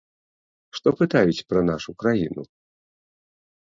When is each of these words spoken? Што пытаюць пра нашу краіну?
Што 0.77 0.87
пытаюць 1.03 1.45
пра 1.53 1.61
нашу 1.71 1.91
краіну? 2.03 2.43